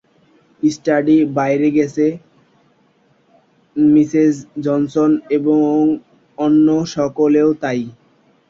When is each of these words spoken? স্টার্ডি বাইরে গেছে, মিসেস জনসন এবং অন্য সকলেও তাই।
স্টার্ডি 0.63 1.17
বাইরে 1.37 1.67
গেছে, 1.77 2.05
মিসেস 3.75 4.33
জনসন 4.65 5.09
এবং 5.37 5.59
অন্য 6.37 6.67
সকলেও 6.95 7.49
তাই। 7.63 7.81